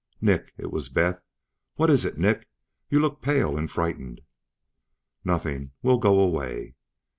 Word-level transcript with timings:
"Nick?" 0.19 0.51
It 0.57 0.71
was 0.71 0.89
Beth. 0.89 1.21
"What 1.75 1.91
is 1.91 2.05
it, 2.05 2.17
Nick? 2.17 2.49
You 2.89 2.99
look 2.99 3.21
pale 3.21 3.55
and 3.55 3.69
frightened." 3.69 4.21
"Nothing. 5.23 5.73
We'll 5.83 5.99
go 5.99 6.19
away." 6.21 6.73